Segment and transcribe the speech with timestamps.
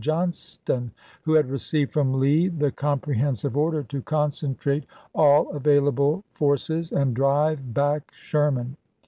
[0.01, 0.89] Johnston,
[1.25, 7.15] who had received from Lee the com prehensive order to" concentrate all available forces and
[7.15, 8.77] drive back Sherman."